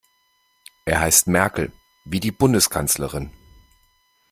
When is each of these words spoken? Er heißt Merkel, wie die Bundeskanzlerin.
Er 0.85 0.99
heißt 0.99 1.27
Merkel, 1.27 1.71
wie 2.05 2.19
die 2.19 2.31
Bundeskanzlerin. 2.31 3.29